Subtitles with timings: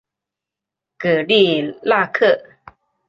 [0.97, 2.43] 戈利纳克。